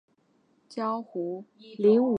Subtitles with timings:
[0.03, 0.07] 栖息
[0.67, 2.07] 在珊瑚茂密的礁湖。